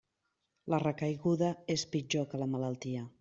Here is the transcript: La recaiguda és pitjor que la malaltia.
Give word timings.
La 0.73 0.79
recaiguda 0.83 1.51
és 1.77 1.83
pitjor 1.97 2.29
que 2.33 2.41
la 2.45 2.49
malaltia. 2.55 3.05